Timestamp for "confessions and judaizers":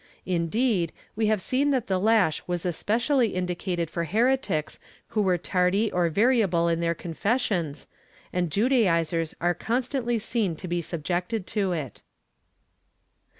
6.95-9.35